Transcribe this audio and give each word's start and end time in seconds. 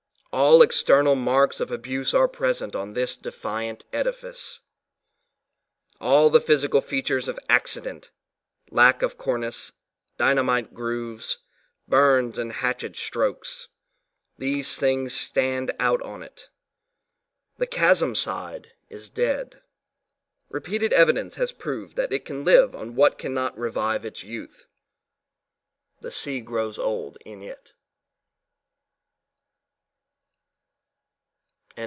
All 0.33 0.61
external 0.61 1.15
marks 1.15 1.59
of 1.59 1.71
abuse 1.71 2.13
are 2.13 2.29
present 2.29 2.73
on 2.73 2.93
this 2.93 3.17
defiant 3.17 3.83
edifice 3.91 4.61
all 5.99 6.29
the 6.29 6.39
physical 6.39 6.79
features 6.79 7.27
of 7.27 7.37
ac 7.49 7.77
cident 7.81 8.11
lack 8.69 9.01
of 9.01 9.17
cornice, 9.17 9.73
dynamite 10.17 10.73
grooves, 10.73 11.39
burns 11.85 12.37
and 12.37 12.53
hatchet 12.53 12.95
strokes, 12.95 13.67
these 14.37 14.73
things 14.77 15.13
stand 15.13 15.71
out 15.81 16.01
on 16.01 16.23
it; 16.23 16.47
the 17.57 17.67
chasm 17.67 18.15
side 18.15 18.71
is 18.87 19.09
dead. 19.09 19.61
Repeated 20.47 20.93
evidence 20.93 21.35
has 21.35 21.51
proved 21.51 21.97
that 21.97 22.13
it 22.13 22.23
can 22.23 22.45
live 22.45 22.73
on 22.73 22.95
what 22.95 23.17
cannot 23.17 23.57
revive 23.57 24.05
its 24.05 24.23
youth. 24.23 24.65
The 25.99 26.09
sea 26.09 26.39
grows 26.39 26.79
old 26.79 27.17
in 27.25 27.43
it. 27.43 27.73